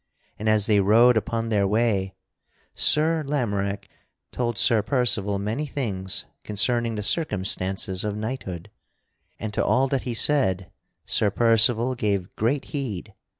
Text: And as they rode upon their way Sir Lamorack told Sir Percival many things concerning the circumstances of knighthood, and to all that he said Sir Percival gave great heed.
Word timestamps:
And 0.39 0.49
as 0.49 0.65
they 0.65 0.79
rode 0.79 1.15
upon 1.15 1.49
their 1.49 1.67
way 1.67 2.15
Sir 2.73 3.23
Lamorack 3.23 3.87
told 4.31 4.57
Sir 4.57 4.81
Percival 4.81 5.37
many 5.37 5.67
things 5.67 6.25
concerning 6.43 6.95
the 6.95 7.03
circumstances 7.03 8.03
of 8.03 8.17
knighthood, 8.17 8.71
and 9.39 9.53
to 9.53 9.63
all 9.63 9.87
that 9.89 10.01
he 10.01 10.15
said 10.15 10.71
Sir 11.05 11.29
Percival 11.29 11.93
gave 11.93 12.35
great 12.35 12.65
heed. 12.73 13.13